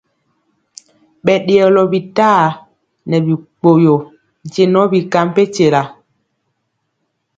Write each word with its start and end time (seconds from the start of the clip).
Ɓɛ 1.25 1.33
ɗeyɔlɔ 1.45 1.81
bitaa 1.91 2.45
nɛ 3.09 3.15
bikpoyo 3.27 3.95
nkye 4.45 4.63
nɔ 4.73 4.81
bi 4.91 4.99
ka 5.11 5.19
mpenkyela. 5.27 5.81